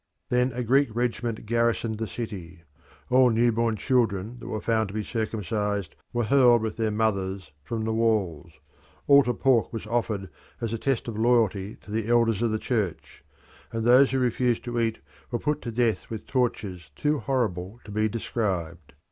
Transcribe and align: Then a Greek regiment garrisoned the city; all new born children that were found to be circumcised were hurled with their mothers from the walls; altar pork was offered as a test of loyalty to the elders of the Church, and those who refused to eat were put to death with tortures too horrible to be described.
Then 0.29 0.51
a 0.53 0.63
Greek 0.63 0.89
regiment 0.95 1.45
garrisoned 1.45 1.99
the 1.99 2.07
city; 2.07 2.63
all 3.11 3.29
new 3.29 3.51
born 3.51 3.75
children 3.75 4.39
that 4.39 4.47
were 4.47 4.59
found 4.59 4.87
to 4.87 4.95
be 4.95 5.03
circumcised 5.03 5.93
were 6.11 6.23
hurled 6.23 6.63
with 6.63 6.77
their 6.77 6.89
mothers 6.89 7.51
from 7.61 7.83
the 7.85 7.93
walls; 7.93 8.51
altar 9.05 9.35
pork 9.35 9.71
was 9.71 9.85
offered 9.85 10.29
as 10.59 10.73
a 10.73 10.79
test 10.79 11.07
of 11.07 11.19
loyalty 11.19 11.75
to 11.81 11.91
the 11.91 12.07
elders 12.07 12.41
of 12.41 12.49
the 12.49 12.57
Church, 12.57 13.23
and 13.71 13.83
those 13.83 14.09
who 14.09 14.17
refused 14.17 14.63
to 14.63 14.79
eat 14.79 14.97
were 15.29 15.37
put 15.37 15.61
to 15.61 15.71
death 15.71 16.09
with 16.09 16.25
tortures 16.25 16.89
too 16.95 17.19
horrible 17.19 17.79
to 17.85 17.91
be 17.91 18.09
described. 18.09 18.93